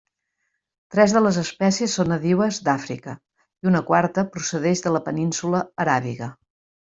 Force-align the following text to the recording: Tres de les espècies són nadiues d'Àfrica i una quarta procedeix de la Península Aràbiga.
Tres 0.93 1.11
de 1.15 1.21
les 1.25 1.35
espècies 1.41 1.97
són 1.99 2.09
nadiues 2.11 2.59
d'Àfrica 2.69 3.13
i 3.67 3.71
una 3.73 3.83
quarta 3.91 4.23
procedeix 4.37 4.83
de 4.87 4.97
la 4.97 5.05
Península 5.11 5.63
Aràbiga. 5.85 6.31